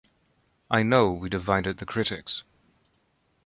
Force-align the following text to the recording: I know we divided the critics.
I 0.71 0.81
know 0.81 1.11
we 1.11 1.29
divided 1.29 1.77
the 1.77 1.85
critics. 1.85 2.43